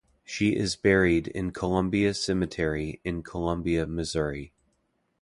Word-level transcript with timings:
She 0.23 0.55
is 0.55 0.75
buried 0.75 1.27
in 1.27 1.51
Columbia 1.51 2.15
Cemetery 2.15 2.99
in 3.03 3.21
Columbia 3.21 3.85
Missouri. 3.85 4.51